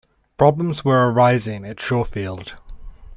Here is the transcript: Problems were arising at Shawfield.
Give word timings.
Problems 0.35 0.83
were 0.83 1.11
arising 1.11 1.63
at 1.63 1.77
Shawfield. 1.77 2.57